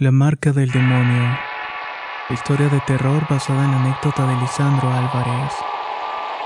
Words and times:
La 0.00 0.12
marca 0.12 0.50
del 0.50 0.70
demonio. 0.70 1.36
Historia 2.30 2.70
de 2.70 2.80
terror 2.86 3.22
basada 3.28 3.66
en 3.66 3.70
la 3.70 3.82
anécdota 3.82 4.26
de 4.26 4.40
Lisandro 4.40 4.90
Álvarez. 4.90 5.52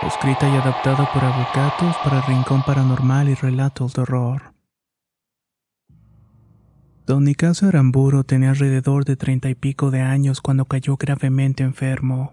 Escrita 0.02 0.48
y 0.48 0.56
adaptada 0.56 1.08
por 1.12 1.22
Avocatos 1.22 1.94
para 2.02 2.20
Rincón 2.22 2.64
Paranormal 2.64 3.28
y 3.28 3.34
Relatos 3.34 3.94
de 3.94 4.02
Horror. 4.02 4.54
Don 7.06 7.22
Nicasio 7.22 7.68
Aramburo 7.68 8.24
tenía 8.24 8.50
alrededor 8.50 9.04
de 9.04 9.14
treinta 9.14 9.48
y 9.48 9.54
pico 9.54 9.92
de 9.92 10.00
años 10.00 10.40
cuando 10.40 10.64
cayó 10.64 10.96
gravemente 10.96 11.62
enfermo. 11.62 12.32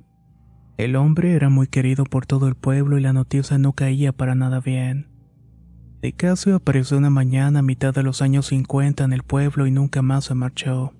El 0.77 0.95
hombre 0.95 1.35
era 1.35 1.49
muy 1.49 1.67
querido 1.67 2.03
por 2.03 2.25
todo 2.25 2.47
el 2.47 2.55
pueblo 2.55 2.97
y 2.97 3.01
la 3.01 3.13
noticia 3.13 3.59
no 3.59 3.73
caía 3.73 4.11
para 4.11 4.33
nada 4.33 4.59
bien. 4.59 5.07
Nicasio 6.01 6.55
apareció 6.55 6.97
una 6.97 7.11
mañana 7.11 7.59
a 7.59 7.61
mitad 7.61 7.93
de 7.93 8.01
los 8.01 8.23
años 8.23 8.47
50 8.47 9.03
en 9.03 9.13
el 9.13 9.21
pueblo 9.21 9.67
y 9.67 9.71
nunca 9.71 10.01
más 10.01 10.25
se 10.25 10.33
marchó. 10.33 10.95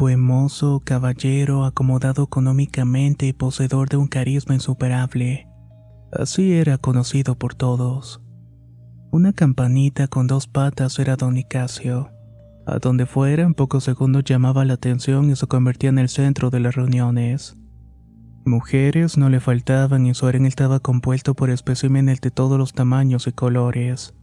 Fue 0.00 0.16
mozo, 0.16 0.80
caballero, 0.82 1.66
acomodado 1.66 2.22
económicamente 2.22 3.26
y 3.26 3.34
poseedor 3.34 3.90
de 3.90 3.98
un 3.98 4.06
carisma 4.08 4.54
insuperable. 4.54 5.46
Así 6.10 6.54
era 6.54 6.78
conocido 6.78 7.34
por 7.34 7.54
todos. 7.54 8.22
Una 9.10 9.34
campanita 9.34 10.08
con 10.08 10.26
dos 10.26 10.46
patas 10.46 10.98
era 10.98 11.16
don 11.16 11.34
Nicasio. 11.34 12.08
A 12.66 12.78
donde 12.78 13.04
fuera, 13.04 13.42
en 13.42 13.52
pocos 13.52 13.84
segundos 13.84 14.24
llamaba 14.24 14.64
la 14.64 14.72
atención 14.72 15.30
y 15.30 15.36
se 15.36 15.46
convertía 15.46 15.90
en 15.90 15.98
el 15.98 16.08
centro 16.08 16.48
de 16.48 16.60
las 16.60 16.76
reuniones. 16.76 17.58
Mujeres 18.46 19.18
no 19.18 19.28
le 19.28 19.38
faltaban 19.38 20.06
y 20.06 20.14
su 20.14 20.26
harén 20.26 20.46
estaba 20.46 20.80
compuesto 20.80 21.34
por 21.34 21.50
especímenes 21.50 22.22
de 22.22 22.30
todos 22.30 22.58
los 22.58 22.72
tamaños 22.72 23.26
y 23.26 23.32
colores. 23.32 24.14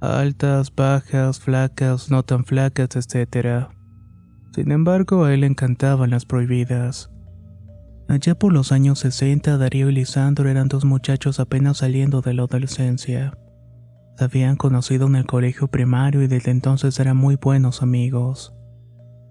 Altas, 0.00 0.74
bajas, 0.74 1.38
flacas, 1.38 2.10
no 2.10 2.22
tan 2.22 2.46
flacas, 2.46 2.96
etc. 2.96 3.68
Sin 4.54 4.72
embargo, 4.72 5.24
a 5.24 5.34
él 5.34 5.40
le 5.40 5.46
encantaban 5.46 6.10
las 6.10 6.24
prohibidas. 6.24 7.10
Allá 8.08 8.34
por 8.34 8.52
los 8.52 8.72
años 8.72 9.00
60, 9.00 9.58
Darío 9.58 9.90
y 9.90 9.92
Lisandro 9.92 10.48
eran 10.48 10.68
dos 10.68 10.84
muchachos 10.84 11.40
apenas 11.40 11.78
saliendo 11.78 12.22
de 12.22 12.32
la 12.32 12.44
adolescencia. 12.44 13.36
Se 14.16 14.24
habían 14.24 14.56
conocido 14.56 15.06
en 15.06 15.16
el 15.16 15.26
colegio 15.26 15.68
primario 15.68 16.22
y 16.22 16.26
desde 16.26 16.50
entonces 16.50 16.98
eran 16.98 17.16
muy 17.16 17.36
buenos 17.36 17.82
amigos. 17.82 18.54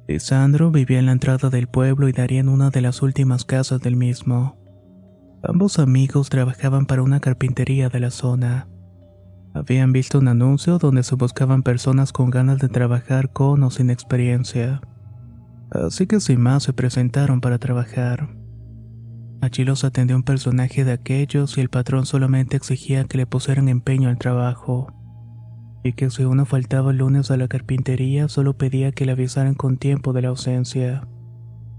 Lisandro 0.08 0.72
vivía 0.72 1.00
en 1.00 1.08
la 1.08 1.12
entrada 1.12 1.50
del 1.50 1.68
pueblo 1.68 2.08
y 2.08 2.14
Darío 2.14 2.40
en 2.40 2.50
una 2.50 2.70
de 2.70 2.82
las 2.82 3.02
últimas 3.02 3.44
casas 3.44 3.82
del 3.82 3.96
mismo. 3.96 4.58
Ambos 5.44 5.80
amigos 5.80 6.30
trabajaban 6.30 6.86
para 6.86 7.02
una 7.02 7.20
carpintería 7.20 7.90
de 7.90 8.00
la 8.00 8.12
zona. 8.12 8.68
Habían 9.54 9.92
visto 9.92 10.20
un 10.20 10.28
anuncio 10.28 10.78
donde 10.78 11.04
se 11.04 11.16
buscaban 11.16 11.64
personas 11.64 12.14
con 12.14 12.30
ganas 12.30 12.60
de 12.60 12.70
trabajar 12.70 13.34
con 13.34 13.64
o 13.64 13.72
sin 13.72 13.90
experiencia. 13.90 14.82
Así 15.72 16.08
que 16.08 16.20
sin 16.20 16.42
más 16.42 16.64
se 16.64 16.74
presentaron 16.74 17.42
para 17.42 17.58
trabajar. 17.58 18.30
Allí 19.42 19.64
los 19.64 19.84
atendió 19.84 20.16
un 20.16 20.24
personaje 20.24 20.84
de 20.84 20.94
aquellos 20.94 21.58
y 21.58 21.62
el 21.62 21.70
patrón 21.70 22.06
solamente 22.06 22.58
exigía 22.58 23.04
que 23.04 23.18
le 23.18 23.28
pusieran 23.28 23.70
empeño 23.70 24.10
al 24.10 24.18
trabajo. 24.18 24.94
Y 25.84 25.94
que 25.94 26.10
si 26.10 26.24
uno 26.24 26.46
faltaba 26.46 26.92
el 26.92 26.98
lunes 26.98 27.30
a 27.30 27.38
la 27.38 27.48
carpintería 27.48 28.28
solo 28.30 28.58
pedía 28.58 28.92
que 28.92 29.06
le 29.06 29.12
avisaran 29.12 29.54
con 29.54 29.78
tiempo 29.78 30.14
de 30.14 30.24
la 30.24 30.30
ausencia. 30.30 31.08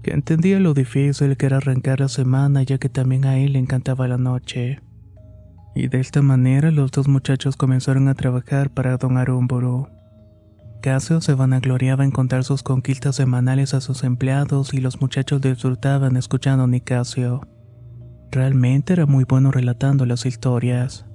Que 0.03 0.11
entendía 0.11 0.59
lo 0.59 0.73
difícil 0.73 1.35
que 1.35 1.45
era 1.45 1.57
arrancar 1.57 1.99
la 1.99 2.07
semana 2.07 2.63
ya 2.63 2.77
que 2.77 2.89
también 2.89 3.25
a 3.25 3.37
él 3.37 3.53
le 3.53 3.59
encantaba 3.59 4.07
la 4.07 4.17
noche. 4.17 4.79
Y 5.75 5.87
de 5.87 5.99
esta 5.99 6.21
manera 6.21 6.71
los 6.71 6.91
dos 6.91 7.07
muchachos 7.07 7.57
comenzaron 7.57 8.07
a 8.07 8.15
trabajar 8.15 8.69
para 8.69 8.97
don 8.97 9.17
Arúmburu. 9.17 9.87
Casio 10.81 11.19
se 11.19 11.33
vanagloriaba 11.33 12.05
en 12.05 12.11
contar 12.11 12.45
sus 12.45 12.63
conquistas 12.63 13.17
semanales 13.17 13.73
a 13.73 13.81
sus 13.81 14.03
empleados 14.03 14.73
y 14.73 14.79
los 14.79 15.01
muchachos 15.01 15.41
disfrutaban 15.41 16.15
escuchando 16.15 16.63
a 16.63 16.67
Nicasio. 16.67 17.41
Realmente 18.31 18.93
era 18.93 19.05
muy 19.05 19.25
bueno 19.25 19.51
relatando 19.51 20.05
las 20.05 20.25
historias. 20.25 21.05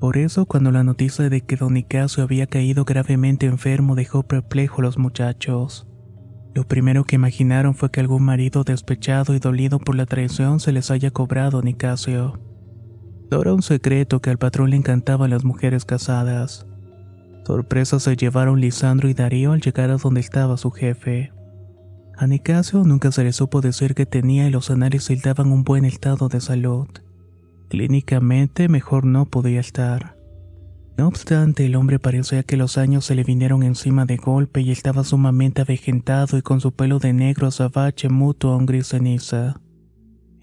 Por 0.00 0.16
eso, 0.16 0.46
cuando 0.46 0.70
la 0.70 0.84
noticia 0.84 1.28
de 1.28 1.42
que 1.42 1.56
don 1.56 1.74
Nicasio 1.74 2.22
había 2.22 2.46
caído 2.46 2.84
gravemente 2.84 3.46
enfermo 3.46 3.94
dejó 3.94 4.22
perplejo 4.22 4.80
a 4.80 4.84
los 4.84 4.96
muchachos. 4.96 5.86
Lo 6.54 6.64
primero 6.66 7.04
que 7.04 7.16
imaginaron 7.16 7.74
fue 7.74 7.90
que 7.90 8.00
algún 8.00 8.22
marido 8.22 8.64
despechado 8.64 9.34
y 9.34 9.38
dolido 9.38 9.80
por 9.80 9.96
la 9.96 10.06
traición 10.06 10.60
se 10.60 10.72
les 10.72 10.90
haya 10.90 11.10
cobrado 11.10 11.58
a 11.58 11.62
Nicasio. 11.62 12.40
Era 13.30 13.52
un 13.52 13.62
secreto 13.62 14.20
que 14.20 14.30
al 14.30 14.38
patrón 14.38 14.70
le 14.70 14.76
encantaban 14.76 15.28
las 15.28 15.44
mujeres 15.44 15.84
casadas. 15.84 16.66
Sorpresa 17.48 17.98
se 17.98 18.14
llevaron 18.14 18.60
Lisandro 18.60 19.08
y 19.08 19.14
Darío 19.14 19.52
al 19.52 19.62
llegar 19.62 19.88
a 19.88 19.96
donde 19.96 20.20
estaba 20.20 20.58
su 20.58 20.70
jefe. 20.70 21.32
A 22.14 22.26
Nicasio 22.26 22.84
nunca 22.84 23.10
se 23.10 23.24
le 23.24 23.32
supo 23.32 23.62
decir 23.62 23.94
que 23.94 24.04
tenía 24.04 24.46
y 24.46 24.50
los 24.50 24.70
análisis 24.70 25.22
daban 25.22 25.50
un 25.50 25.64
buen 25.64 25.86
estado 25.86 26.28
de 26.28 26.42
salud. 26.42 26.88
Clínicamente 27.70 28.68
mejor 28.68 29.06
no 29.06 29.24
podía 29.24 29.60
estar. 29.60 30.18
No 30.98 31.08
obstante, 31.08 31.64
el 31.64 31.76
hombre 31.76 31.98
parecía 31.98 32.42
que 32.42 32.58
los 32.58 32.76
años 32.76 33.06
se 33.06 33.14
le 33.14 33.24
vinieron 33.24 33.62
encima 33.62 34.04
de 34.04 34.18
golpe 34.18 34.60
y 34.60 34.70
estaba 34.70 35.02
sumamente 35.02 35.62
avejentado 35.62 36.36
y 36.36 36.42
con 36.42 36.60
su 36.60 36.72
pelo 36.72 36.98
de 36.98 37.14
negro 37.14 37.46
azabache 37.46 38.10
mutuo 38.10 38.52
a 38.52 38.56
un 38.58 38.66
gris 38.66 38.88
ceniza. 38.88 39.58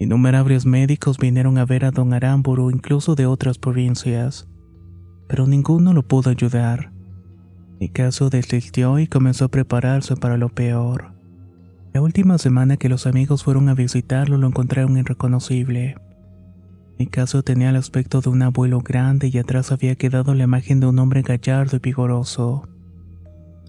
Innumerables 0.00 0.66
médicos 0.66 1.18
vinieron 1.18 1.56
a 1.58 1.66
ver 1.66 1.84
a 1.84 1.92
don 1.92 2.12
Aramburu, 2.12 2.72
incluso 2.72 3.14
de 3.14 3.26
otras 3.26 3.58
provincias, 3.58 4.48
pero 5.28 5.46
ninguno 5.46 5.92
lo 5.92 6.02
pudo 6.02 6.30
ayudar. 6.30 6.95
Mi 7.78 7.90
caso 7.90 8.30
desistió 8.30 8.98
y 8.98 9.06
comenzó 9.06 9.46
a 9.46 9.48
prepararse 9.48 10.16
para 10.16 10.38
lo 10.38 10.48
peor. 10.48 11.12
La 11.92 12.00
última 12.00 12.38
semana 12.38 12.78
que 12.78 12.88
los 12.88 13.06
amigos 13.06 13.44
fueron 13.44 13.68
a 13.68 13.74
visitarlo 13.74 14.38
lo 14.38 14.46
encontraron 14.46 14.96
irreconocible. 14.96 15.96
Mi 16.98 17.06
caso 17.06 17.42
tenía 17.42 17.70
el 17.70 17.76
aspecto 17.76 18.22
de 18.22 18.30
un 18.30 18.42
abuelo 18.42 18.80
grande 18.80 19.28
y 19.28 19.36
atrás 19.36 19.72
había 19.72 19.94
quedado 19.96 20.34
la 20.34 20.44
imagen 20.44 20.80
de 20.80 20.86
un 20.86 20.98
hombre 20.98 21.20
gallardo 21.20 21.76
y 21.76 21.80
vigoroso. 21.80 22.66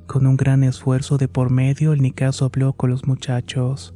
Con 0.07 0.25
un 0.25 0.37
gran 0.37 0.63
esfuerzo 0.63 1.17
de 1.17 1.27
por 1.27 1.49
medio, 1.49 1.91
el 1.91 2.13
habló 2.39 2.73
con 2.73 2.89
los 2.89 3.05
muchachos. 3.05 3.93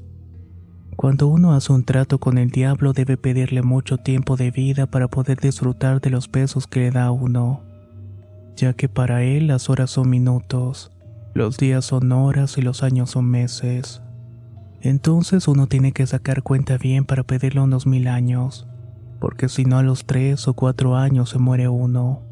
Cuando 0.98 1.28
uno 1.28 1.54
hace 1.54 1.72
un 1.72 1.86
trato 1.86 2.20
con 2.20 2.38
el 2.38 2.50
diablo 2.50 2.92
debe 2.92 3.16
pedirle 3.16 3.62
mucho 3.62 3.98
tiempo 3.98 4.36
de 4.36 4.52
vida 4.52 4.88
para 4.88 5.08
poder 5.08 5.40
disfrutar 5.40 6.02
de 6.02 6.10
los 6.10 6.30
besos 6.30 6.68
que 6.68 6.82
le 6.82 6.92
da 6.92 7.06
a 7.06 7.12
uno 7.12 7.71
ya 8.56 8.74
que 8.74 8.90
para 8.90 9.24
él 9.24 9.48
las 9.48 9.70
horas 9.70 9.92
son 9.92 10.10
minutos, 10.10 10.92
los 11.34 11.58
días 11.58 11.86
son 11.86 12.12
horas 12.12 12.58
y 12.58 12.62
los 12.62 12.84
años 12.84 13.12
son 13.12 13.26
meses. 13.26 14.02
Entonces 14.82 15.48
uno 15.48 15.68
tiene 15.68 15.92
que 15.92 16.08
sacar 16.08 16.44
cuenta 16.44 16.78
bien 16.78 17.06
para 17.06 17.24
pedirle 17.24 17.62
unos 17.62 17.88
mil 17.88 18.08
años, 18.08 18.68
porque 19.20 19.48
si 19.48 19.64
no 19.64 19.78
a 19.78 19.84
los 19.84 20.06
tres 20.06 20.48
o 20.48 20.54
cuatro 20.54 20.96
años 20.96 21.30
se 21.30 21.40
muere 21.40 21.68
uno. 21.70 22.24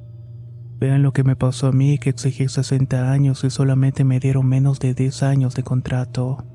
Vean 0.79 1.03
lo 1.03 1.13
que 1.13 1.23
me 1.23 1.35
pasó 1.35 1.67
a 1.67 1.71
mí 1.71 1.97
que 1.97 2.09
exigí 2.09 2.47
60 2.47 3.11
años 3.11 3.43
y 3.43 3.49
solamente 3.49 4.03
me 4.03 4.19
dieron 4.19 4.47
menos 4.47 4.79
de 4.79 4.93
10 4.93 5.23
años 5.23 5.53
de 5.53 5.63
contrato. 5.63 6.45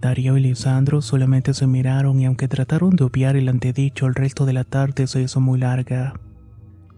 Darío 0.00 0.36
y 0.36 0.40
Lisandro 0.40 1.02
solamente 1.02 1.54
se 1.54 1.66
miraron 1.66 2.20
y 2.20 2.26
aunque 2.26 2.48
trataron 2.48 2.96
de 2.96 3.04
obviar 3.04 3.36
el 3.36 3.48
antedicho, 3.48 4.06
el 4.06 4.14
resto 4.14 4.46
de 4.46 4.52
la 4.52 4.64
tarde 4.64 5.06
se 5.06 5.22
hizo 5.22 5.40
muy 5.40 5.58
larga. 5.58 6.14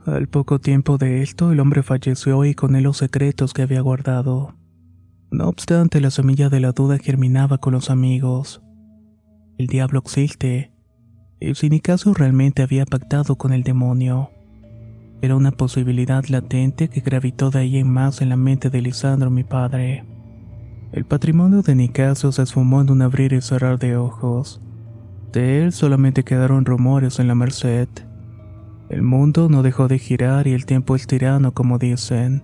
Al 0.06 0.28
poco 0.28 0.58
tiempo 0.58 0.96
de 0.96 1.22
esto, 1.22 1.52
el 1.52 1.60
hombre 1.60 1.82
falleció 1.82 2.44
y 2.44 2.54
con 2.54 2.74
él 2.74 2.84
los 2.84 2.96
secretos 2.96 3.52
que 3.52 3.62
había 3.62 3.82
guardado. 3.82 4.54
No 5.30 5.48
obstante, 5.48 6.00
la 6.00 6.10
semilla 6.10 6.48
de 6.48 6.60
la 6.60 6.72
duda 6.72 6.98
germinaba 6.98 7.58
con 7.58 7.74
los 7.74 7.90
amigos. 7.90 8.62
El 9.58 9.66
diablo 9.66 10.00
existe, 10.00 10.72
y 11.38 11.54
si 11.54 11.80
caso 11.80 12.14
realmente 12.14 12.62
había 12.62 12.86
pactado 12.86 13.36
con 13.36 13.52
el 13.52 13.62
demonio. 13.62 14.30
Era 15.22 15.36
una 15.36 15.50
posibilidad 15.50 16.24
latente 16.24 16.88
que 16.88 17.00
gravitó 17.00 17.50
de 17.50 17.58
ahí 17.58 17.76
en 17.76 17.90
más 17.90 18.22
en 18.22 18.30
la 18.30 18.36
mente 18.36 18.70
de 18.70 18.80
Lisandro, 18.80 19.30
mi 19.30 19.44
padre. 19.44 20.04
El 20.92 21.04
patrimonio 21.04 21.60
de 21.60 21.74
Nicasio 21.74 22.32
se 22.32 22.42
esfumó 22.42 22.80
en 22.80 22.90
un 22.90 23.02
abrir 23.02 23.34
y 23.34 23.42
cerrar 23.42 23.78
de 23.78 23.98
ojos. 23.98 24.62
De 25.30 25.62
él 25.62 25.72
solamente 25.72 26.24
quedaron 26.24 26.64
rumores 26.64 27.20
en 27.20 27.28
la 27.28 27.34
Merced. 27.34 27.88
El 28.90 29.02
mundo 29.02 29.48
no 29.48 29.62
dejó 29.62 29.86
de 29.86 30.00
girar 30.00 30.48
y 30.48 30.52
el 30.52 30.66
tiempo 30.66 30.96
es 30.96 31.06
tirano, 31.06 31.54
como 31.54 31.78
dicen. 31.78 32.42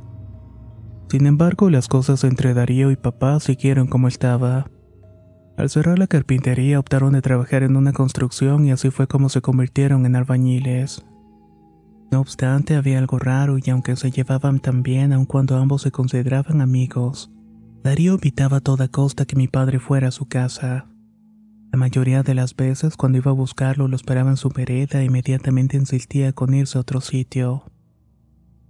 Sin 1.11 1.27
embargo, 1.27 1.71
las 1.71 1.89
cosas 1.89 2.23
entre 2.23 2.55
Darío 2.55 2.93
y 2.93 2.97
papá 2.97 3.41
siguieron 3.41 3.89
como 3.89 4.07
estaba. 4.07 4.71
Al 5.57 5.71
cerrar 5.71 5.99
la 5.99 6.07
carpintería 6.07 6.79
optaron 6.79 7.15
de 7.15 7.23
trabajar 7.23 7.65
en 7.65 7.77
una 7.77 7.93
construcción 7.93 8.65
y 8.65 8.71
así 8.71 8.91
fue 8.91 9.09
como 9.09 9.29
se 9.29 9.41
convirtieron 9.41 10.07
en 10.07 10.15
albañiles. 10.15 11.05
No 12.13 12.21
obstante, 12.21 12.77
había 12.77 13.01
algo 13.01 13.19
raro 13.19 13.59
y 13.59 13.69
aunque 13.71 13.97
se 13.97 14.13
llevaban 14.13 14.61
tan 14.61 14.85
bien 14.85 15.13
aun 15.13 15.27
cuando 15.27 15.57
ambos 15.57 15.83
se 15.83 15.91
consideraban 15.91 16.61
amigos, 16.61 17.33
Darío 17.83 18.15
evitaba 18.15 18.59
a 18.59 18.61
toda 18.61 18.87
costa 18.87 19.25
que 19.25 19.35
mi 19.35 19.49
padre 19.49 19.81
fuera 19.81 20.09
a 20.09 20.13
su 20.13 20.27
casa. 20.27 20.87
La 21.76 21.81
mayoría 21.81 22.23
de 22.23 22.34
las 22.34 22.56
veces 22.56 22.96
cuando 22.96 23.19
iba 23.19 23.32
a 23.32 23.34
buscarlo 23.34 23.87
lo 23.87 23.96
esperaba 23.96 24.31
en 24.31 24.38
su 24.38 24.49
vereda 24.49 25.02
e 25.02 25.05
inmediatamente 25.05 25.76
insistía 25.76 26.32
con 26.32 26.55
irse 26.55 26.78
a 26.78 26.81
otro 26.81 27.02
sitio. 27.02 27.64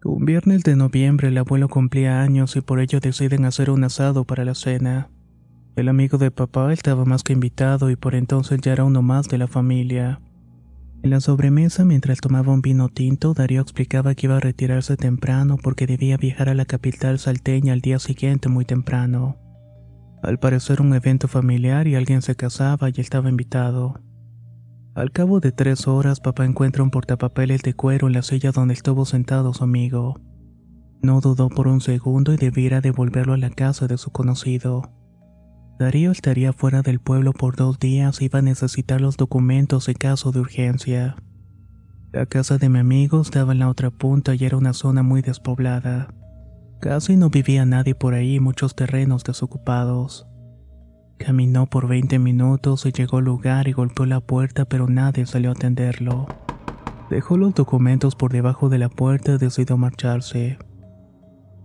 Un 0.04 0.24
viernes 0.24 0.64
de 0.64 0.74
noviembre 0.74 1.28
el 1.28 1.38
abuelo 1.38 1.68
cumplía 1.68 2.20
años 2.20 2.56
y 2.56 2.62
por 2.62 2.80
ello 2.80 2.98
deciden 2.98 3.44
hacer 3.44 3.70
un 3.70 3.84
asado 3.84 4.24
para 4.24 4.44
la 4.44 4.56
cena. 4.56 5.08
El 5.76 5.88
amigo 5.88 6.18
de 6.18 6.32
papá 6.32 6.72
estaba 6.72 7.04
más 7.04 7.22
que 7.22 7.32
invitado 7.32 7.90
y 7.90 7.94
por 7.94 8.16
entonces 8.16 8.60
ya 8.60 8.72
era 8.72 8.82
uno 8.82 9.02
más 9.02 9.28
de 9.28 9.38
la 9.38 9.46
familia. 9.46 10.20
En 11.04 11.10
la 11.10 11.20
sobremesa, 11.20 11.84
mientras 11.84 12.18
tomaba 12.18 12.52
un 12.52 12.60
vino 12.60 12.88
tinto, 12.88 13.34
Darío 13.34 13.62
explicaba 13.62 14.16
que 14.16 14.26
iba 14.26 14.38
a 14.38 14.40
retirarse 14.40 14.96
temprano 14.96 15.58
porque 15.62 15.86
debía 15.86 16.16
viajar 16.16 16.48
a 16.48 16.54
la 16.54 16.64
capital 16.64 17.20
salteña 17.20 17.72
al 17.72 17.82
día 17.82 18.00
siguiente 18.00 18.48
muy 18.48 18.64
temprano. 18.64 19.45
Al 20.26 20.40
parecer 20.40 20.82
un 20.82 20.92
evento 20.92 21.28
familiar 21.28 21.86
y 21.86 21.94
alguien 21.94 22.20
se 22.20 22.34
casaba 22.34 22.88
y 22.88 23.00
estaba 23.00 23.28
invitado. 23.28 24.00
Al 24.96 25.12
cabo 25.12 25.38
de 25.38 25.52
tres 25.52 25.86
horas, 25.86 26.18
papá 26.18 26.44
encuentra 26.44 26.82
un 26.82 26.90
portapapeles 26.90 27.62
de 27.62 27.74
cuero 27.74 28.08
en 28.08 28.14
la 28.14 28.22
silla 28.22 28.50
donde 28.50 28.74
estuvo 28.74 29.04
sentado 29.04 29.54
su 29.54 29.62
amigo. 29.62 30.20
No 31.00 31.20
dudó 31.20 31.48
por 31.48 31.68
un 31.68 31.80
segundo 31.80 32.32
y 32.32 32.38
debiera 32.38 32.80
devolverlo 32.80 33.34
a 33.34 33.36
la 33.36 33.50
casa 33.50 33.86
de 33.86 33.98
su 33.98 34.10
conocido. 34.10 34.90
Darío 35.78 36.10
estaría 36.10 36.52
fuera 36.52 36.82
del 36.82 36.98
pueblo 36.98 37.32
por 37.32 37.54
dos 37.54 37.78
días 37.78 38.20
y 38.20 38.24
iba 38.24 38.40
a 38.40 38.42
necesitar 38.42 39.00
los 39.00 39.16
documentos 39.16 39.88
en 39.88 39.94
caso 39.94 40.32
de 40.32 40.40
urgencia. 40.40 41.14
La 42.10 42.26
casa 42.26 42.58
de 42.58 42.68
mi 42.68 42.80
amigo 42.80 43.20
estaba 43.20 43.52
en 43.52 43.60
la 43.60 43.68
otra 43.68 43.92
punta 43.92 44.34
y 44.34 44.44
era 44.44 44.56
una 44.56 44.72
zona 44.72 45.04
muy 45.04 45.22
despoblada. 45.22 46.08
Casi 46.80 47.16
no 47.16 47.30
vivía 47.30 47.64
nadie 47.64 47.94
por 47.94 48.14
ahí 48.14 48.38
muchos 48.38 48.74
terrenos 48.76 49.24
desocupados. 49.24 50.26
Caminó 51.18 51.66
por 51.66 51.88
20 51.88 52.18
minutos 52.18 52.84
y 52.84 52.92
llegó 52.92 53.18
al 53.18 53.24
lugar 53.24 53.68
y 53.68 53.72
golpeó 53.72 54.04
la 54.04 54.20
puerta 54.20 54.66
pero 54.66 54.86
nadie 54.86 55.24
salió 55.26 55.50
a 55.50 55.52
atenderlo. 55.54 56.26
Dejó 57.08 57.38
los 57.38 57.54
documentos 57.54 58.14
por 58.14 58.32
debajo 58.32 58.68
de 58.68 58.78
la 58.78 58.88
puerta 58.90 59.32
y 59.32 59.38
decidió 59.38 59.76
marcharse. 59.78 60.58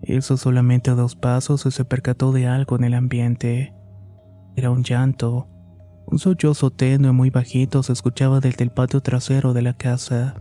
Hizo 0.03 0.37
solamente 0.37 0.91
dos 0.91 1.15
pasos 1.15 1.65
y 1.65 1.71
se 1.71 1.83
percató 1.83 2.31
de 2.31 2.47
algo 2.47 2.77
en 2.77 2.85
el 2.85 2.93
ambiente. 2.93 3.73
Era 4.55 4.71
un 4.71 4.83
llanto. 4.83 5.47
Un 6.07 6.19
sollozo 6.19 6.71
tenue 6.71 7.11
muy 7.11 7.29
bajito 7.29 7.83
se 7.83 7.93
escuchaba 7.93 8.39
desde 8.39 8.63
el 8.63 8.71
patio 8.71 9.01
trasero 9.01 9.53
de 9.53 9.61
la 9.61 9.73
casa. 9.73 10.35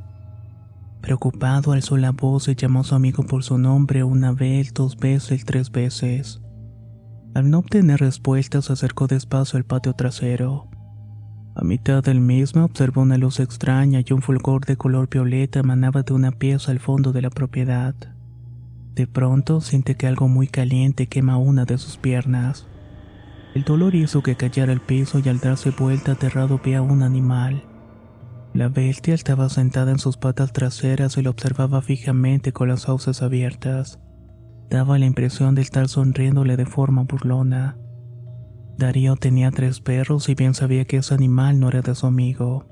Preocupado 1.00 1.72
alzó 1.72 1.96
la 1.96 2.12
voz 2.12 2.48
y 2.48 2.54
llamó 2.54 2.80
a 2.80 2.84
su 2.84 2.94
amigo 2.94 3.22
por 3.22 3.42
su 3.42 3.58
nombre 3.58 4.04
una 4.04 4.32
vez, 4.32 4.74
dos 4.74 4.96
veces, 4.96 5.44
tres 5.44 5.70
veces. 5.70 6.40
Al 7.34 7.48
no 7.50 7.60
obtener 7.60 8.00
respuesta 8.00 8.60
se 8.60 8.72
acercó 8.72 9.06
despacio 9.06 9.56
al 9.56 9.64
patio 9.64 9.94
trasero. 9.94 10.68
A 11.54 11.62
mitad 11.64 12.02
del 12.02 12.20
mismo 12.20 12.64
observó 12.64 13.02
una 13.02 13.18
luz 13.18 13.40
extraña 13.40 14.02
y 14.04 14.12
un 14.12 14.22
fulgor 14.22 14.64
de 14.66 14.76
color 14.76 15.08
violeta 15.08 15.60
emanaba 15.60 16.02
de 16.02 16.12
una 16.12 16.32
pieza 16.32 16.70
al 16.70 16.80
fondo 16.80 17.12
de 17.12 17.22
la 17.22 17.30
propiedad. 17.30 17.94
De 18.94 19.06
pronto 19.06 19.60
siente 19.60 19.94
que 19.94 20.06
algo 20.06 20.28
muy 20.28 20.48
caliente 20.48 21.06
quema 21.06 21.38
una 21.38 21.64
de 21.64 21.78
sus 21.78 21.96
piernas. 21.96 22.66
El 23.54 23.64
dolor 23.64 23.94
hizo 23.94 24.22
que 24.22 24.36
cayera 24.36 24.72
al 24.72 24.80
piso 24.80 25.20
y 25.24 25.28
al 25.28 25.40
darse 25.40 25.70
vuelta 25.70 26.12
aterrado 26.12 26.60
ve 26.64 26.76
a 26.76 26.82
un 26.82 27.02
animal. 27.02 27.64
La 28.60 28.68
bestia 28.68 29.14
estaba 29.14 29.48
sentada 29.48 29.90
en 29.90 29.98
sus 29.98 30.18
patas 30.18 30.52
traseras 30.52 31.16
y 31.16 31.22
lo 31.22 31.30
observaba 31.30 31.80
fijamente 31.80 32.52
con 32.52 32.68
las 32.68 32.84
fauces 32.84 33.22
abiertas. 33.22 33.98
Daba 34.68 34.98
la 34.98 35.06
impresión 35.06 35.54
de 35.54 35.62
estar 35.62 35.88
sonriéndole 35.88 36.58
de 36.58 36.66
forma 36.66 37.04
burlona. 37.04 37.78
Darío 38.76 39.16
tenía 39.16 39.50
tres 39.50 39.80
perros 39.80 40.28
y 40.28 40.34
bien 40.34 40.52
sabía 40.52 40.84
que 40.84 40.98
ese 40.98 41.14
animal 41.14 41.58
no 41.58 41.70
era 41.70 41.80
de 41.80 41.94
su 41.94 42.06
amigo. 42.06 42.66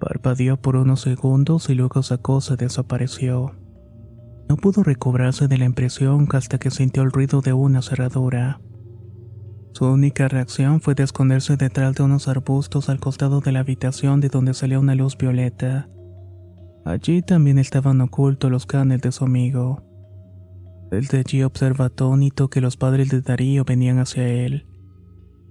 Parpadeó 0.00 0.60
por 0.60 0.74
unos 0.74 1.02
segundos 1.02 1.70
y 1.70 1.76
luego 1.76 2.00
esa 2.00 2.18
cosa 2.18 2.56
desapareció. 2.56 3.54
No 4.48 4.56
pudo 4.56 4.82
recobrarse 4.82 5.46
de 5.46 5.56
la 5.56 5.66
impresión 5.66 6.26
hasta 6.32 6.58
que 6.58 6.72
sintió 6.72 7.04
el 7.04 7.12
ruido 7.12 7.42
de 7.42 7.52
una 7.52 7.80
cerradura. 7.80 8.60
Su 9.76 9.84
única 9.84 10.26
reacción 10.26 10.80
fue 10.80 10.94
de 10.94 11.02
esconderse 11.02 11.58
detrás 11.58 11.94
de 11.94 12.02
unos 12.02 12.28
arbustos 12.28 12.88
al 12.88 12.98
costado 12.98 13.42
de 13.42 13.52
la 13.52 13.60
habitación 13.60 14.22
de 14.22 14.30
donde 14.30 14.54
salía 14.54 14.78
una 14.78 14.94
luz 14.94 15.18
violeta. 15.18 15.86
Allí 16.86 17.20
también 17.20 17.58
estaban 17.58 18.00
ocultos 18.00 18.50
los 18.50 18.64
canes 18.64 19.02
de 19.02 19.12
su 19.12 19.24
amigo. 19.24 19.82
Desde 20.90 21.18
allí 21.18 21.42
observa 21.42 21.84
atónito 21.84 22.48
que 22.48 22.62
los 22.62 22.78
padres 22.78 23.10
de 23.10 23.20
Darío 23.20 23.66
venían 23.66 23.98
hacia 23.98 24.26
él. 24.26 24.66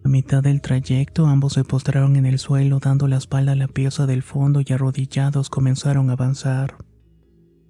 A 0.04 0.10
mitad 0.10 0.42
del 0.42 0.60
trayecto 0.60 1.28
ambos 1.28 1.54
se 1.54 1.64
postraron 1.64 2.16
en 2.16 2.26
el 2.26 2.40
suelo 2.40 2.80
dando 2.80 3.08
la 3.08 3.18
espalda 3.18 3.52
a 3.52 3.56
la 3.56 3.68
pieza 3.68 4.08
del 4.08 4.24
fondo 4.24 4.60
y 4.66 4.74
arrodillados 4.74 5.52
comenzaron 5.52 6.10
a 6.10 6.14
avanzar. 6.14 6.78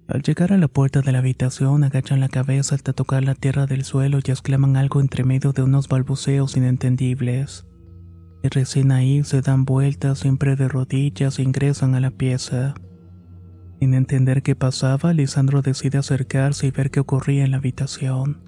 Al 0.08 0.22
llegar 0.22 0.52
a 0.52 0.56
la 0.56 0.68
puerta 0.68 1.00
de 1.00 1.10
la 1.10 1.18
habitación, 1.18 1.82
agachan 1.82 2.20
la 2.20 2.28
cabeza 2.28 2.76
hasta 2.76 2.92
tocar 2.92 3.24
la 3.24 3.34
tierra 3.34 3.66
del 3.66 3.84
suelo 3.84 4.20
y 4.24 4.30
exclaman 4.30 4.76
algo 4.76 5.00
entre 5.00 5.24
medio 5.24 5.52
de 5.52 5.62
unos 5.62 5.88
balbuceos 5.88 6.56
inentendibles. 6.56 7.66
Y 8.44 8.48
recién 8.48 8.92
ahí 8.92 9.24
se 9.24 9.40
dan 9.40 9.64
vueltas 9.64 10.20
siempre 10.20 10.54
de 10.54 10.68
rodillas 10.68 11.40
e 11.40 11.42
ingresan 11.42 11.96
a 11.96 12.00
la 12.00 12.12
pieza. 12.12 12.74
Sin 13.80 13.94
entender 13.94 14.44
qué 14.44 14.54
pasaba, 14.54 15.12
Lisandro 15.12 15.60
decide 15.60 15.98
acercarse 15.98 16.68
y 16.68 16.70
ver 16.70 16.92
qué 16.92 17.00
ocurría 17.00 17.44
en 17.44 17.50
la 17.50 17.56
habitación. 17.56 18.42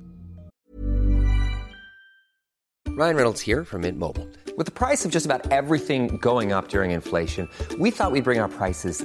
Ryan 2.97 3.17
Reynolds 3.17 3.41
here 3.41 3.65
from 3.65 3.83
Mint 3.83 3.99
Mobile. 3.99 4.29
With 4.57 4.67
the 4.67 4.73
price 4.73 5.05
of 5.05 5.13
just 5.13 5.27
about 5.27 5.51
everything 5.53 6.19
going 6.21 6.53
up 6.53 6.69
during 6.69 6.93
inflation, 6.93 7.49
we 7.79 7.91
thought 7.91 8.13
we'd 8.13 8.25
bring 8.25 8.41
our 8.41 8.49
prices 8.49 9.05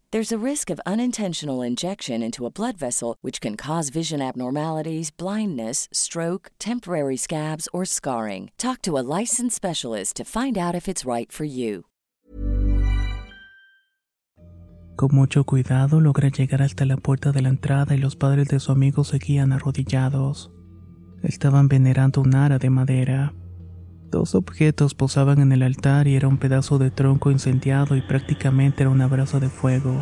There's 0.13 0.33
a 0.33 0.45
risk 0.45 0.69
of 0.69 0.81
unintentional 0.85 1.61
injection 1.61 2.21
into 2.21 2.45
a 2.45 2.49
blood 2.49 2.77
vessel, 2.77 3.15
which 3.21 3.39
can 3.39 3.55
cause 3.55 3.87
vision 3.87 4.21
abnormalities, 4.21 5.09
blindness, 5.09 5.87
stroke, 5.93 6.51
temporary 6.59 7.15
scabs, 7.15 7.69
or 7.71 7.85
scarring. 7.85 8.51
Talk 8.57 8.81
to 8.81 8.97
a 8.97 9.07
licensed 9.19 9.55
specialist 9.55 10.17
to 10.17 10.25
find 10.25 10.57
out 10.57 10.75
if 10.75 10.89
it's 10.89 11.05
right 11.05 11.31
for 11.31 11.45
you. 11.45 11.85
Con 14.97 15.11
mucho 15.13 15.45
cuidado 15.45 16.01
logra 16.01 16.29
llegar 16.29 16.61
hasta 16.61 16.85
la 16.85 16.97
puerta 16.97 17.31
de 17.31 17.41
la 17.41 17.47
entrada 17.47 17.95
y 17.95 17.97
los 17.97 18.17
padres 18.17 18.49
de 18.49 18.59
su 18.59 18.73
amigo 18.73 19.05
seguían 19.05 19.53
arrodillados. 19.53 20.51
Estaban 21.23 21.69
venerando 21.69 22.19
un 22.19 22.35
ara 22.35 22.59
de 22.59 22.69
madera. 22.69 23.33
Dos 24.11 24.35
objetos 24.35 24.93
posaban 24.93 25.39
en 25.39 25.53
el 25.53 25.63
altar 25.63 26.09
y 26.09 26.17
era 26.17 26.27
un 26.27 26.37
pedazo 26.37 26.77
de 26.77 26.91
tronco 26.91 27.31
incendiado 27.31 27.95
y 27.95 28.01
prácticamente 28.01 28.83
era 28.83 28.89
un 28.89 28.99
abrazo 28.99 29.39
de 29.39 29.47
fuego. 29.47 30.01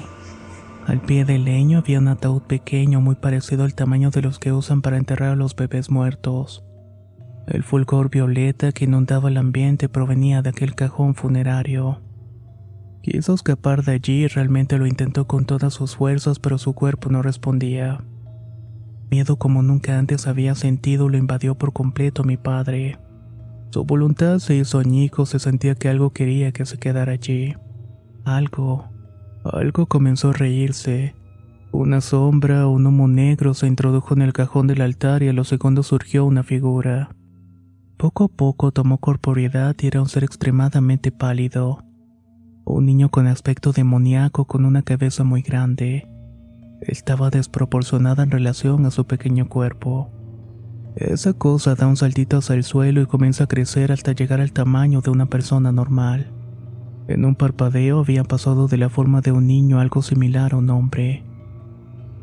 Al 0.88 1.00
pie 1.00 1.26
del 1.26 1.46
leño 1.46 1.78
había 1.78 2.00
un 2.00 2.08
ataúd 2.08 2.42
pequeño 2.42 3.02
muy 3.02 3.14
parecido 3.14 3.66
al 3.66 3.76
tamaño 3.76 4.10
de 4.10 4.24
los 4.24 4.40
que 4.40 4.52
usan 4.52 4.82
para 4.82 4.98
enterrar 4.98 5.30
a 5.30 5.36
los 5.36 5.56
bebés 5.56 5.92
muertos. 5.92 6.66
El 7.46 7.62
fulgor 7.62 8.10
violeta 8.10 8.72
que 8.72 8.86
inundaba 8.86 9.30
el 9.30 9.38
ambiente 9.38 9.90
provenía 9.90 10.42
de 10.42 10.50
aquel 10.50 10.74
cajón 10.74 11.14
funerario. 11.14 12.02
Quiso 13.04 13.36
escapar 13.36 13.84
de 13.84 13.92
allí 13.92 14.24
y 14.24 14.28
realmente 14.28 14.80
lo 14.80 14.88
intentó 14.88 15.28
con 15.28 15.46
todas 15.46 15.76
sus 15.76 15.96
fuerzas, 15.96 16.40
pero 16.40 16.58
su 16.58 16.74
cuerpo 16.74 17.10
no 17.10 17.22
respondía. 17.22 18.04
Miedo 19.12 19.38
como 19.38 19.62
nunca 19.62 20.00
antes 20.00 20.26
había 20.26 20.56
sentido 20.56 21.10
lo 21.10 21.18
invadió 21.18 21.54
por 21.54 21.74
completo 21.74 22.24
mi 22.24 22.38
padre. 22.38 22.98
Su 23.72 23.84
voluntad 23.84 24.40
se 24.40 24.56
hizo 24.56 24.80
añicos, 24.80 25.30
se 25.30 25.40
sentía 25.40 25.76
que 25.76 25.90
algo 25.90 26.12
quería 26.12 26.52
que 26.52 26.66
se 26.66 26.78
quedara 26.78 27.12
allí. 27.12 27.54
Algo, 28.26 28.90
algo 29.44 29.86
comenzó 29.86 30.30
a 30.30 30.34
reírse. 30.34 31.16
Una 31.72 32.02
sombra, 32.02 32.66
un 32.66 32.88
humo 32.88 33.08
negro 33.08 33.54
se 33.54 33.68
introdujo 33.68 34.16
en 34.16 34.24
el 34.24 34.34
cajón 34.34 34.66
del 34.66 34.82
altar 34.82 35.22
y 35.22 35.28
a 35.28 35.34
los 35.34 35.50
segundos 35.50 35.88
surgió 35.88 36.26
una 36.26 36.42
figura. 36.42 37.16
Poco 37.98 38.24
a 38.24 38.28
poco 38.28 38.72
tomó 38.72 38.98
corporeidad 38.98 39.76
y 39.80 39.88
era 39.88 40.02
un 40.02 40.10
ser 40.10 40.24
extremadamente 40.24 41.12
pálido. 41.12 41.84
Un 42.66 42.88
niño 42.88 43.10
con 43.10 43.28
aspecto 43.28 43.72
demoníaco 43.72 44.46
con 44.46 44.66
una 44.66 44.82
cabeza 44.82 45.24
muy 45.24 45.44
grande. 45.44 46.08
Estaba 46.82 47.30
desproporcionada 47.30 48.24
en 48.24 48.32
relación 48.32 48.86
a 48.88 48.92
su 48.92 49.06
pequeño 49.06 49.48
cuerpo. 49.48 50.12
Esa 50.96 51.34
cosa 51.34 51.76
da 51.76 51.88
un 51.88 51.98
saltito 51.98 52.38
hacia 52.38 52.56
el 52.56 52.64
suelo 52.64 53.02
y 53.02 53.06
comienza 53.06 53.46
a 53.46 53.48
crecer 53.48 53.92
hasta 53.92 54.12
llegar 54.12 54.42
al 54.42 54.52
tamaño 54.52 55.02
de 55.02 55.12
una 55.12 55.28
persona 55.28 55.72
normal. 55.72 56.32
En 57.08 57.26
un 57.26 57.36
parpadeo 57.36 58.00
había 58.00 58.24
pasado 58.24 58.68
de 58.68 58.78
la 58.78 58.90
forma 58.90 59.22
de 59.22 59.32
un 59.32 59.48
niño 59.48 59.80
algo 59.80 60.02
similar 60.02 60.54
a 60.54 60.58
un 60.58 60.70
hombre. 60.70 61.24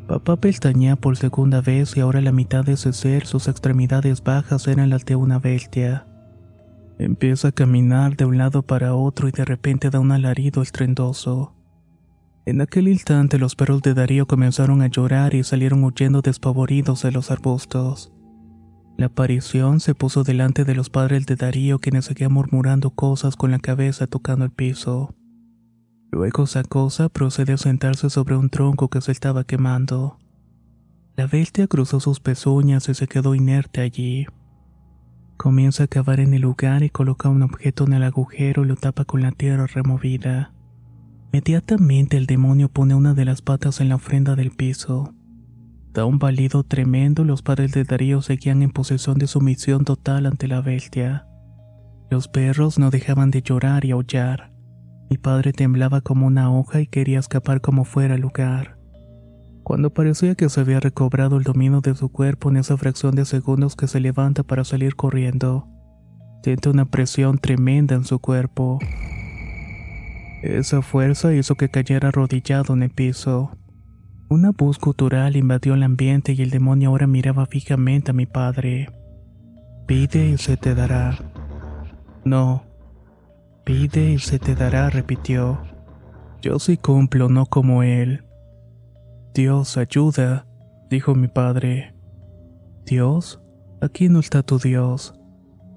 Papá 0.06 0.36
pestañea 0.36 0.94
por 0.96 1.16
segunda 1.16 1.60
vez 1.60 1.96
y 1.96 2.00
ahora 2.00 2.20
la 2.20 2.32
mitad 2.32 2.64
de 2.64 2.74
ese 2.74 2.92
ser, 2.92 3.26
sus 3.26 3.48
extremidades 3.48 4.22
bajas 4.22 4.68
eran 4.68 4.90
las 4.90 5.04
de 5.04 5.16
una 5.16 5.38
bestia. 5.38 6.06
Empieza 6.98 7.48
a 7.48 7.52
caminar 7.52 8.16
de 8.16 8.24
un 8.24 8.38
lado 8.38 8.62
para 8.62 8.94
otro 8.94 9.28
y 9.28 9.32
de 9.32 9.44
repente 9.44 9.90
da 9.90 10.00
un 10.00 10.12
alarido 10.12 10.62
estruendoso. 10.62 11.52
En 12.46 12.60
aquel 12.60 12.86
instante 12.86 13.38
los 13.38 13.56
perros 13.56 13.82
de 13.82 13.94
Darío 13.94 14.26
comenzaron 14.26 14.80
a 14.82 14.86
llorar 14.86 15.34
y 15.34 15.42
salieron 15.42 15.82
huyendo 15.82 16.22
despavoridos 16.22 17.02
de 17.02 17.10
los 17.10 17.32
arbustos. 17.32 18.12
La 18.96 19.06
aparición 19.06 19.80
se 19.80 19.94
puso 19.94 20.24
delante 20.24 20.64
de 20.64 20.74
los 20.74 20.88
padres 20.88 21.26
de 21.26 21.36
Darío 21.36 21.78
quienes 21.78 22.06
seguían 22.06 22.32
murmurando 22.32 22.90
cosas 22.90 23.36
con 23.36 23.50
la 23.50 23.58
cabeza 23.58 24.06
tocando 24.06 24.46
el 24.46 24.50
piso. 24.50 25.14
Luego 26.10 26.44
esa 26.44 26.62
cosa 26.62 27.10
procedió 27.10 27.56
a 27.56 27.58
sentarse 27.58 28.08
sobre 28.08 28.36
un 28.36 28.48
tronco 28.48 28.88
que 28.88 29.02
se 29.02 29.12
estaba 29.12 29.44
quemando. 29.44 30.18
La 31.14 31.26
bestia 31.26 31.66
cruzó 31.66 32.00
sus 32.00 32.20
pezuñas 32.20 32.88
y 32.88 32.94
se 32.94 33.06
quedó 33.06 33.34
inerte 33.34 33.82
allí. 33.82 34.26
Comienza 35.36 35.84
a 35.84 35.88
cavar 35.88 36.20
en 36.20 36.32
el 36.32 36.42
lugar 36.42 36.82
y 36.82 36.88
coloca 36.88 37.28
un 37.28 37.42
objeto 37.42 37.84
en 37.84 37.92
el 37.92 38.02
agujero 38.02 38.64
y 38.64 38.68
lo 38.68 38.76
tapa 38.76 39.04
con 39.04 39.20
la 39.20 39.32
tierra 39.32 39.66
removida. 39.66 40.54
Inmediatamente 41.32 42.16
el 42.16 42.24
demonio 42.24 42.70
pone 42.70 42.94
una 42.94 43.12
de 43.12 43.26
las 43.26 43.42
patas 43.42 43.82
en 43.82 43.90
la 43.90 43.96
ofrenda 43.96 44.36
del 44.36 44.52
piso. 44.52 45.12
Da 45.96 46.04
un 46.04 46.18
balido 46.18 46.62
tremendo, 46.62 47.24
los 47.24 47.40
padres 47.40 47.72
de 47.72 47.84
Darío 47.84 48.20
seguían 48.20 48.60
en 48.60 48.70
posesión 48.70 49.16
de 49.16 49.26
sumisión 49.26 49.86
total 49.86 50.26
ante 50.26 50.46
la 50.46 50.60
bestia. 50.60 51.26
Los 52.10 52.28
perros 52.28 52.78
no 52.78 52.90
dejaban 52.90 53.30
de 53.30 53.40
llorar 53.40 53.86
y 53.86 53.92
aullar. 53.92 54.52
Mi 55.08 55.16
padre 55.16 55.54
temblaba 55.54 56.02
como 56.02 56.26
una 56.26 56.52
hoja 56.52 56.82
y 56.82 56.86
quería 56.86 57.18
escapar 57.18 57.62
como 57.62 57.86
fuera 57.86 58.18
lugar. 58.18 58.76
Cuando 59.62 59.88
parecía 59.88 60.34
que 60.34 60.50
se 60.50 60.60
había 60.60 60.80
recobrado 60.80 61.38
el 61.38 61.44
dominio 61.44 61.80
de 61.80 61.94
su 61.94 62.10
cuerpo 62.10 62.50
en 62.50 62.58
esa 62.58 62.76
fracción 62.76 63.14
de 63.14 63.24
segundos 63.24 63.74
que 63.74 63.88
se 63.88 63.98
levanta 63.98 64.42
para 64.42 64.64
salir 64.64 64.96
corriendo, 64.96 65.66
siente 66.42 66.68
una 66.68 66.84
presión 66.84 67.38
tremenda 67.38 67.94
en 67.94 68.04
su 68.04 68.18
cuerpo. 68.18 68.80
Esa 70.42 70.82
fuerza 70.82 71.32
hizo 71.32 71.54
que 71.54 71.70
cayera 71.70 72.08
arrodillado 72.08 72.74
en 72.74 72.82
el 72.82 72.90
piso. 72.90 73.56
Una 74.28 74.50
voz 74.50 74.80
gutural 74.80 75.36
invadió 75.36 75.74
el 75.74 75.84
ambiente 75.84 76.32
y 76.32 76.42
el 76.42 76.50
demonio 76.50 76.88
ahora 76.88 77.06
miraba 77.06 77.46
fijamente 77.46 78.10
a 78.10 78.14
mi 78.14 78.26
padre. 78.26 78.88
Pide 79.86 80.30
y 80.30 80.36
se 80.36 80.56
te 80.56 80.74
dará. 80.74 81.16
No. 82.24 82.64
Pide 83.62 84.10
y 84.10 84.18
se 84.18 84.40
te 84.40 84.56
dará, 84.56 84.90
repitió. 84.90 85.60
Yo 86.42 86.58
sí 86.58 86.76
cumplo, 86.76 87.28
no 87.28 87.46
como 87.46 87.84
él. 87.84 88.24
Dios, 89.32 89.76
ayuda, 89.76 90.44
dijo 90.90 91.14
mi 91.14 91.28
padre. 91.28 91.94
Dios, 92.84 93.40
aquí 93.80 94.08
no 94.08 94.18
está 94.18 94.42
tu 94.42 94.58
Dios. 94.58 95.14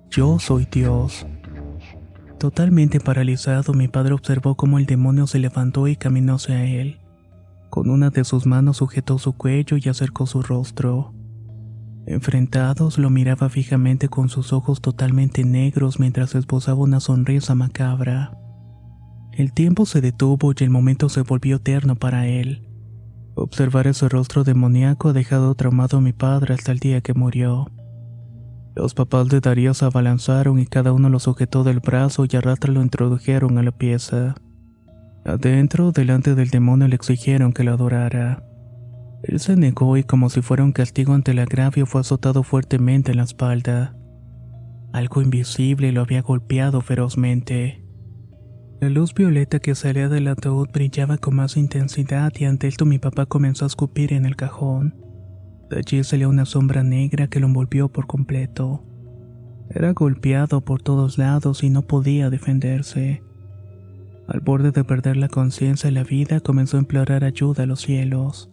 Yo 0.10 0.40
soy 0.40 0.68
Dios. 0.72 1.28
Totalmente 2.40 3.00
paralizado, 3.00 3.74
mi 3.74 3.88
padre 3.90 4.14
observó 4.16 4.56
cómo 4.56 4.80
el 4.80 4.88
demonio 4.88 5.28
se 5.28 5.38
levantó 5.38 5.88
y 5.88 5.96
caminó 5.96 6.36
hacia 6.36 6.64
él. 6.64 6.99
Con 7.80 7.92
una 7.92 8.10
de 8.10 8.26
sus 8.26 8.46
manos 8.46 8.76
sujetó 8.76 9.18
su 9.20 9.32
cuello 9.32 9.78
y 9.78 9.88
acercó 9.88 10.26
su 10.26 10.42
rostro. 10.42 11.14
Enfrentados, 12.08 12.98
lo 12.98 13.10
miraba 13.10 13.48
fijamente 13.48 14.10
con 14.10 14.28
sus 14.28 14.52
ojos 14.52 14.82
totalmente 14.82 15.46
negros 15.46 15.98
mientras 15.98 16.36
esbozaba 16.36 16.82
una 16.82 17.00
sonrisa 17.00 17.56
macabra. 17.56 18.38
El 19.32 19.54
tiempo 19.54 19.86
se 19.86 20.02
detuvo 20.02 20.52
y 20.52 20.62
el 20.62 20.70
momento 20.70 21.08
se 21.08 21.22
volvió 21.22 21.56
eterno 21.56 21.96
para 21.96 22.28
él. 22.28 22.68
Observar 23.36 23.88
ese 23.88 24.10
rostro 24.10 24.44
demoníaco 24.44 25.08
ha 25.08 25.14
dejado 25.14 25.56
traumado 25.56 26.00
a 26.00 26.02
mi 26.02 26.12
padre 26.12 26.56
hasta 26.56 26.74
el 26.74 26.80
día 26.80 27.00
que 27.00 27.14
murió. 27.14 27.72
Los 28.76 28.94
papás 28.94 29.30
de 29.30 29.40
Darío 29.40 29.74
se 29.74 29.86
abalanzaron 29.86 30.60
y 30.60 30.66
cada 30.66 30.92
uno 30.92 31.08
lo 31.08 31.20
sujetó 31.20 31.64
del 31.64 31.80
brazo 31.80 32.26
y 32.30 32.36
a 32.36 32.42
lo 32.42 32.82
introdujeron 32.82 33.58
a 33.58 33.64
la 33.64 33.72
pieza. 33.72 34.36
Adentro, 35.26 35.92
delante 35.92 36.36
del 36.36 36.50
demonio, 36.50 36.88
le 36.88 36.96
exigieron 36.96 37.54
que 37.54 37.64
lo 37.64 37.74
adorara. 37.74 38.44
Él 39.24 39.40
se 39.40 39.56
negó 39.56 39.98
y 39.98 40.04
como 40.04 40.30
si 40.30 40.42
fuera 40.42 40.64
un 40.64 40.72
castigo 40.72 41.14
ante 41.14 41.32
el 41.32 41.40
agravio 41.40 41.86
fue 41.86 42.02
azotado 42.02 42.44
fuertemente 42.44 43.12
en 43.12 43.18
la 43.18 43.24
espalda. 43.24 43.96
Algo 44.94 45.22
invisible 45.22 45.92
lo 45.92 46.02
había 46.02 46.22
golpeado 46.22 46.82
ferozmente. 46.82 47.84
La 48.82 48.90
luz 48.90 49.14
violeta 49.14 49.60
que 49.60 49.76
salía 49.76 50.08
del 50.08 50.30
ataúd 50.30 50.70
brillaba 50.72 51.18
con 51.18 51.36
más 51.36 51.58
intensidad 51.58 52.32
y 52.40 52.46
ante 52.46 52.68
esto 52.68 52.86
mi 52.86 52.98
papá 52.98 53.26
comenzó 53.26 53.66
a 53.66 53.68
escupir 53.68 54.14
en 54.14 54.26
el 54.26 54.38
cajón. 54.38 54.96
De 55.70 55.80
allí 55.80 56.04
salía 56.04 56.30
una 56.30 56.46
sombra 56.46 56.82
negra 56.82 57.28
que 57.28 57.42
lo 57.42 57.48
envolvió 57.48 57.90
por 57.90 58.08
completo. 58.08 58.86
Era 59.70 59.92
golpeado 59.92 60.62
por 60.62 60.82
todos 60.82 61.18
lados 61.18 61.64
y 61.64 61.70
no 61.70 61.84
podía 61.84 62.30
defenderse. 62.30 63.22
Al 64.30 64.42
borde 64.42 64.70
de 64.70 64.84
perder 64.84 65.18
la 65.18 65.28
conciencia 65.28 65.90
y 65.90 65.94
la 65.94 66.04
vida, 66.04 66.40
comenzó 66.40 66.78
a 66.78 66.82
implorar 66.82 67.24
ayuda 67.24 67.64
a 67.64 67.66
los 67.66 67.82
cielos, 67.82 68.52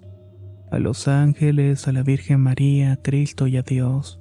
a 0.70 0.78
los 0.78 1.06
ángeles, 1.06 1.86
a 1.86 1.92
la 1.92 2.02
Virgen 2.02 2.40
María, 2.40 2.92
a 2.92 2.96
Cristo 2.96 3.46
y 3.46 3.58
a 3.58 3.62
Dios. 3.62 4.18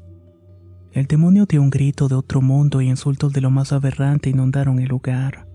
El 0.91 1.05
demonio 1.05 1.45
dio 1.45 1.61
un 1.61 1.69
grito 1.69 2.09
de 2.09 2.15
otro 2.15 2.41
mundo 2.41 2.81
y 2.81 2.89
insultos 2.89 3.31
de 3.31 3.39
lo 3.39 3.51
más 3.51 3.71
aberrante 3.71 4.29
inundaron 4.29 4.79
el 4.79 4.89
lugar. 4.89 5.47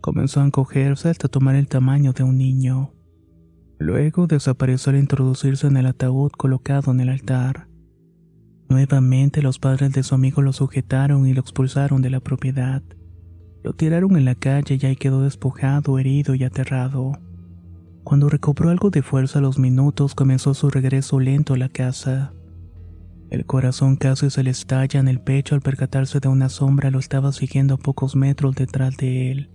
Comenzó 0.00 0.40
a 0.40 0.46
encogerse 0.46 1.08
hasta 1.08 1.26
tomar 1.26 1.56
el 1.56 1.66
tamaño 1.66 2.12
de 2.12 2.22
un 2.22 2.38
niño. 2.38 2.94
Luego 3.80 4.28
desapareció 4.28 4.90
al 4.90 4.98
introducirse 4.98 5.66
en 5.66 5.76
el 5.76 5.86
ataúd 5.86 6.30
colocado 6.30 6.92
en 6.92 7.00
el 7.00 7.08
altar. 7.08 7.66
Nuevamente 8.68 9.42
los 9.42 9.58
padres 9.58 9.90
de 9.92 10.04
su 10.04 10.14
amigo 10.14 10.40
lo 10.40 10.52
sujetaron 10.52 11.26
y 11.26 11.34
lo 11.34 11.40
expulsaron 11.40 12.00
de 12.00 12.10
la 12.10 12.20
propiedad. 12.20 12.84
Lo 13.62 13.72
tiraron 13.72 14.16
en 14.16 14.24
la 14.24 14.34
calle 14.34 14.78
y 14.80 14.86
ahí 14.86 14.96
quedó 14.96 15.22
despojado, 15.22 15.98
herido 15.98 16.34
y 16.34 16.44
aterrado. 16.44 17.12
Cuando 18.04 18.28
recobró 18.28 18.70
algo 18.70 18.90
de 18.90 19.02
fuerza 19.02 19.38
a 19.38 19.42
los 19.42 19.58
minutos, 19.58 20.14
comenzó 20.14 20.54
su 20.54 20.70
regreso 20.70 21.20
lento 21.20 21.54
a 21.54 21.58
la 21.58 21.68
casa. 21.68 22.32
El 23.30 23.46
corazón 23.46 23.96
casi 23.96 24.28
se 24.28 24.42
le 24.42 24.50
estalla 24.50 25.00
en 25.00 25.08
el 25.08 25.20
pecho 25.20 25.54
al 25.54 25.62
percatarse 25.62 26.20
de 26.20 26.28
una 26.28 26.48
sombra 26.48 26.90
lo 26.90 26.98
estaba 26.98 27.32
siguiendo 27.32 27.74
a 27.74 27.78
pocos 27.78 28.16
metros 28.16 28.56
detrás 28.56 28.96
de 28.96 29.30
él. 29.30 29.50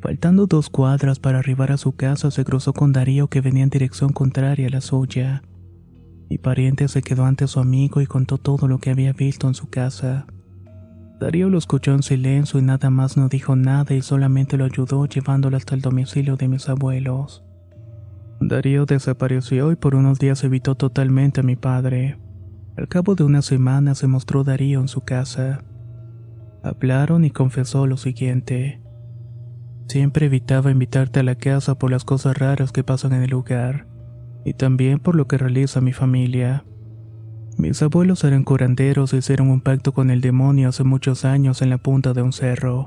Faltando 0.00 0.46
dos 0.46 0.70
cuadras 0.70 1.18
para 1.18 1.38
arribar 1.38 1.70
a 1.70 1.76
su 1.76 1.92
casa, 1.92 2.30
se 2.30 2.44
cruzó 2.44 2.72
con 2.72 2.92
Darío 2.92 3.28
que 3.28 3.40
venía 3.40 3.62
en 3.62 3.70
dirección 3.70 4.12
contraria 4.12 4.68
a 4.68 4.70
la 4.70 4.80
suya. 4.80 5.42
Mi 6.30 6.38
pariente 6.38 6.88
se 6.88 7.02
quedó 7.02 7.24
ante 7.24 7.46
su 7.46 7.60
amigo 7.60 8.00
y 8.00 8.06
contó 8.06 8.38
todo 8.38 8.68
lo 8.68 8.78
que 8.78 8.90
había 8.90 9.12
visto 9.12 9.48
en 9.48 9.54
su 9.54 9.68
casa. 9.68 10.26
Darío 11.18 11.48
lo 11.48 11.58
escuchó 11.58 11.92
en 11.92 12.02
silencio 12.02 12.60
y 12.60 12.62
nada 12.62 12.90
más 12.90 13.16
no 13.16 13.28
dijo 13.28 13.56
nada 13.56 13.94
y 13.94 14.02
solamente 14.02 14.56
lo 14.56 14.64
ayudó 14.64 15.04
llevándolo 15.06 15.56
hasta 15.56 15.74
el 15.74 15.80
domicilio 15.80 16.36
de 16.36 16.46
mis 16.46 16.68
abuelos. 16.68 17.44
Darío 18.40 18.86
desapareció 18.86 19.72
y 19.72 19.76
por 19.76 19.96
unos 19.96 20.20
días 20.20 20.44
evitó 20.44 20.76
totalmente 20.76 21.40
a 21.40 21.42
mi 21.42 21.56
padre. 21.56 22.18
Al 22.76 22.86
cabo 22.86 23.16
de 23.16 23.24
una 23.24 23.42
semana 23.42 23.96
se 23.96 24.06
mostró 24.06 24.44
Darío 24.44 24.80
en 24.80 24.86
su 24.86 25.00
casa. 25.00 25.64
Hablaron 26.62 27.24
y 27.24 27.30
confesó 27.30 27.88
lo 27.88 27.96
siguiente. 27.96 28.80
Siempre 29.88 30.26
evitaba 30.26 30.70
invitarte 30.70 31.20
a 31.20 31.24
la 31.24 31.34
casa 31.34 31.76
por 31.76 31.90
las 31.90 32.04
cosas 32.04 32.38
raras 32.38 32.70
que 32.70 32.84
pasan 32.84 33.12
en 33.14 33.22
el 33.22 33.30
lugar, 33.30 33.88
y 34.44 34.52
también 34.52 35.00
por 35.00 35.16
lo 35.16 35.26
que 35.26 35.38
realiza 35.38 35.80
mi 35.80 35.92
familia. 35.92 36.64
Mis 37.58 37.82
abuelos 37.82 38.22
eran 38.22 38.44
curanderos 38.44 39.12
y 39.12 39.16
hicieron 39.16 39.50
un 39.50 39.60
pacto 39.60 39.92
con 39.92 40.10
el 40.10 40.20
demonio 40.20 40.68
hace 40.68 40.84
muchos 40.84 41.24
años 41.24 41.60
en 41.60 41.70
la 41.70 41.78
punta 41.78 42.12
de 42.14 42.22
un 42.22 42.32
cerro. 42.32 42.84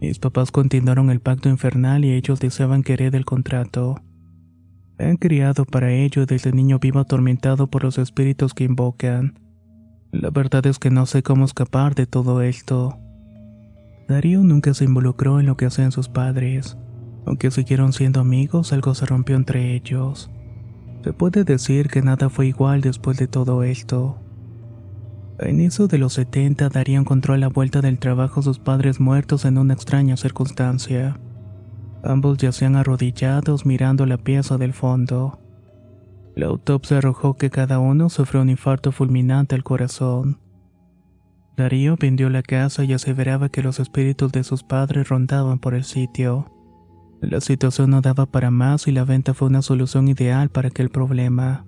Mis 0.00 0.20
papás 0.20 0.52
continuaron 0.52 1.10
el 1.10 1.18
pacto 1.18 1.48
infernal 1.48 2.04
y 2.04 2.12
ellos 2.12 2.38
deseaban 2.38 2.84
que 2.84 2.92
herede 2.92 3.18
el 3.18 3.24
contrato. 3.24 4.00
Me 4.98 5.06
han 5.06 5.16
criado 5.16 5.64
para 5.64 5.90
ello 5.90 6.26
desde 6.26 6.52
niño 6.52 6.78
vivo 6.78 7.00
atormentado 7.00 7.66
por 7.66 7.82
los 7.82 7.98
espíritus 7.98 8.54
que 8.54 8.62
invocan. 8.62 9.40
La 10.12 10.30
verdad 10.30 10.64
es 10.66 10.78
que 10.78 10.90
no 10.90 11.04
sé 11.06 11.24
cómo 11.24 11.44
escapar 11.44 11.96
de 11.96 12.06
todo 12.06 12.40
esto. 12.40 12.96
Darío 14.08 14.44
nunca 14.44 14.74
se 14.74 14.84
involucró 14.84 15.40
en 15.40 15.46
lo 15.46 15.56
que 15.56 15.66
hacían 15.66 15.90
sus 15.90 16.08
padres. 16.08 16.78
Aunque 17.26 17.50
siguieron 17.50 17.92
siendo 17.92 18.20
amigos, 18.20 18.72
algo 18.72 18.94
se 18.94 19.06
rompió 19.06 19.34
entre 19.34 19.74
ellos. 19.74 20.30
Se 21.02 21.12
puede 21.12 21.44
decir 21.44 21.88
que 21.88 22.00
nada 22.00 22.28
fue 22.28 22.46
igual 22.46 22.80
después 22.80 23.18
de 23.18 23.26
todo 23.26 23.64
esto. 23.64 24.18
A 25.40 25.48
inicio 25.48 25.88
de 25.88 25.98
los 25.98 26.12
70, 26.12 26.68
Darío 26.68 27.00
encontró 27.00 27.34
a 27.34 27.38
la 27.38 27.48
vuelta 27.48 27.80
del 27.80 27.98
trabajo 27.98 28.42
sus 28.42 28.60
padres 28.60 29.00
muertos 29.00 29.44
en 29.44 29.58
una 29.58 29.74
extraña 29.74 30.16
circunstancia. 30.16 31.18
Ambos 32.04 32.38
yacían 32.38 32.76
arrodillados 32.76 33.66
mirando 33.66 34.06
la 34.06 34.18
pieza 34.18 34.58
del 34.58 34.72
fondo. 34.72 35.40
La 36.36 36.46
autopsia 36.46 36.98
arrojó 36.98 37.34
que 37.34 37.50
cada 37.50 37.80
uno 37.80 38.08
sufrió 38.08 38.42
un 38.42 38.50
infarto 38.50 38.92
fulminante 38.92 39.56
al 39.56 39.64
corazón. 39.64 40.38
Darío 41.56 41.96
vendió 41.98 42.30
la 42.30 42.42
casa 42.42 42.84
y 42.84 42.92
aseveraba 42.92 43.48
que 43.48 43.62
los 43.62 43.80
espíritus 43.80 44.30
de 44.30 44.44
sus 44.44 44.62
padres 44.62 45.08
rondaban 45.08 45.58
por 45.58 45.74
el 45.74 45.84
sitio. 45.84 46.50
La 47.22 47.40
situación 47.40 47.90
no 47.90 48.00
daba 48.00 48.26
para 48.26 48.50
más 48.50 48.88
y 48.88 48.92
la 48.92 49.04
venta 49.04 49.32
fue 49.32 49.46
una 49.46 49.62
solución 49.62 50.08
ideal 50.08 50.48
para 50.48 50.68
aquel 50.68 50.90
problema. 50.90 51.64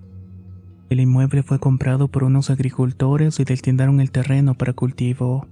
El 0.89 0.99
inmueble 0.99 1.43
fue 1.43 1.59
comprado 1.59 2.09
por 2.09 2.25
unos 2.25 2.49
agricultores 2.49 3.39
y 3.39 3.45
destinaron 3.45 4.01
el 4.01 4.11
terreno 4.11 4.55
para 4.55 4.73
cultivo. 4.73 5.47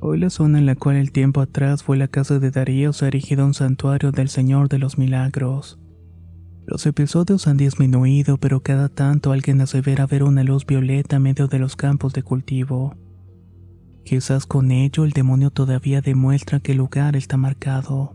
Hoy 0.00 0.18
la 0.20 0.30
zona 0.30 0.60
en 0.60 0.66
la 0.66 0.76
cual 0.76 0.94
el 0.94 1.10
tiempo 1.10 1.40
atrás 1.40 1.82
fue 1.82 1.96
la 1.96 2.06
casa 2.06 2.38
de 2.38 2.52
Darío 2.52 2.92
se 2.92 3.04
ha 3.04 3.08
erigido 3.08 3.44
un 3.44 3.54
santuario 3.54 4.12
del 4.12 4.28
Señor 4.28 4.68
de 4.68 4.78
los 4.78 4.98
Milagros. 4.98 5.80
Los 6.64 6.86
episodios 6.86 7.48
han 7.48 7.56
disminuido, 7.56 8.36
pero 8.36 8.62
cada 8.62 8.88
tanto 8.88 9.32
alguien 9.32 9.60
asevera 9.60 10.06
ver 10.06 10.22
una 10.22 10.44
luz 10.44 10.64
violeta 10.64 11.16
en 11.16 11.22
medio 11.22 11.48
de 11.48 11.58
los 11.58 11.74
campos 11.74 12.12
de 12.12 12.22
cultivo. 12.22 12.94
Quizás 14.04 14.46
con 14.46 14.70
ello 14.70 15.04
el 15.04 15.10
demonio 15.10 15.50
todavía 15.50 16.02
demuestra 16.02 16.60
que 16.60 16.72
el 16.72 16.78
lugar 16.78 17.16
está 17.16 17.36
marcado. 17.36 18.14